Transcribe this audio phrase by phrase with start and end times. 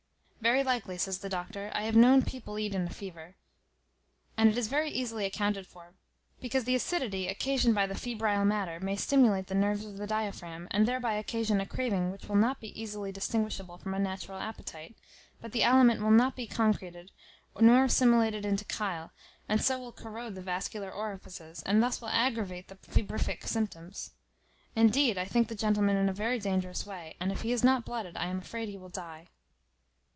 [0.43, 3.35] "Very likely," says the doctor: "I have known people eat in a fever;
[4.35, 5.93] and it is very easily accounted for;
[6.39, 10.67] because the acidity occasioned by the febrile matter may stimulate the nerves of the diaphragm,
[10.71, 14.95] and thereby occasion a craving which will not be easily distinguishable from a natural appetite;
[15.39, 17.11] but the aliment will not be concreted,
[17.59, 19.11] nor assimilated into chyle,
[19.47, 24.13] and so will corrode the vascular orifices, and thus will aggravate the febrific symptoms.
[24.75, 27.85] Indeed, I think the gentleman in a very dangerous way, and, if he is not
[27.85, 29.27] blooded, I am afraid will die."